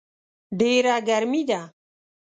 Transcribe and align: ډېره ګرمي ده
ډېره 0.59 0.95
ګرمي 1.07 1.41
ده 1.49 1.61